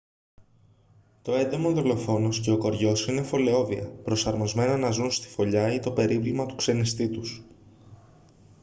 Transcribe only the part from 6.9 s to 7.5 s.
τους